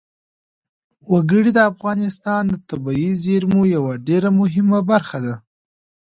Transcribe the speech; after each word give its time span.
وګړي 1.11 1.51
د 1.55 1.59
افغانستان 1.71 2.41
د 2.49 2.53
طبیعي 2.69 3.11
زیرمو 3.23 3.61
یوه 3.75 3.93
ډېره 4.07 4.29
مهمه 4.39 4.79
برخه 4.89 5.17
ده. 5.25 5.35